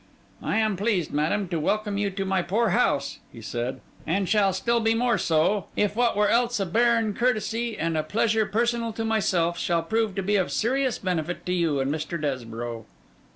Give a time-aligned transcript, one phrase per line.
[0.41, 4.49] 'I am pleased, madam, to welcome you to my poor house,' he said; 'and shall
[4.49, 8.91] be still more so, if what were else a barren courtesy and a pleasure personal
[8.93, 12.19] to myself, shall prove to be of serious benefit to you and Mr.
[12.19, 12.87] Desborough.